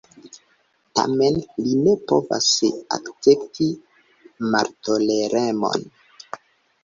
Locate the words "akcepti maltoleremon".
2.97-5.85